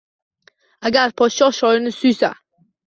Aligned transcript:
Agar 0.89 1.15
podshoh 1.21 1.55
shoirni 1.61 1.97
suysa 2.01 2.37